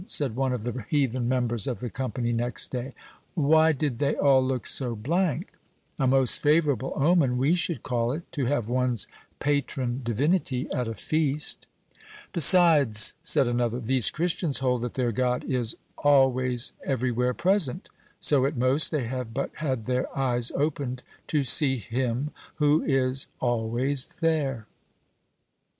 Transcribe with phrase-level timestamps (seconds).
[0.07, 2.91] said one of the heathen members of the company, next day.
[3.35, 5.53] "Why did they all look so blank?
[5.99, 9.05] A most favorable omen, we should call it, to have one's
[9.39, 11.67] patron divinity at a feast."
[12.33, 17.87] "Besides," said another, "these Christians hold that their God is always every where present;
[18.19, 23.27] so, at most, they have but had their eyes opened to see Him who is
[23.39, 24.65] always there!"